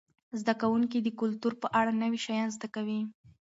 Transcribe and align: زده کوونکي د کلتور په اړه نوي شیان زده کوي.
زده 0.39 0.53
کوونکي 0.61 0.97
د 1.01 1.09
کلتور 1.19 1.53
په 1.61 1.67
اړه 1.79 1.91
نوي 2.01 2.19
شیان 2.25 2.49
زده 2.55 2.67
کوي. 2.75 2.99